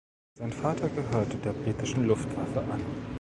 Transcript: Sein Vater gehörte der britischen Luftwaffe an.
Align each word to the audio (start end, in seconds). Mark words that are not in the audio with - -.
Sein 0.35 0.51
Vater 0.51 0.89
gehörte 0.89 1.37
der 1.37 1.53
britischen 1.53 2.05
Luftwaffe 2.07 2.61
an. 2.61 2.81